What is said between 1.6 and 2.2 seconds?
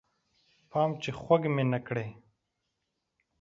نه کړې